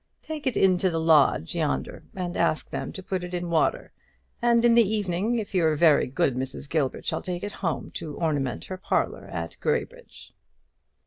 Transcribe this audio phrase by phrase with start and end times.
[0.23, 3.91] Take it into the lodge yonder, and ask them to put it in water;
[4.41, 6.67] and in the evening, if you're very good, Mrs.
[6.67, 10.33] Gilbert shall take it home to ornament her parlour at Graybridge."